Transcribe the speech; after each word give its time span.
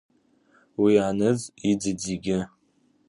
Уи 0.81 0.93
аныӡ 1.07 1.41
иӡит 1.69 1.97
зегьы. 2.05 2.39